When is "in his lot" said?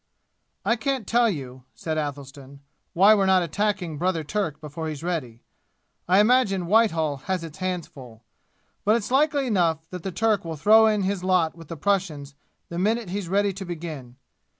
10.87-11.53